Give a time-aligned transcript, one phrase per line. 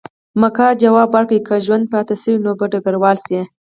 [0.41, 3.41] مک ځواب ورکړ، که ژوندی پاتې شوې نو به ډګروال شې.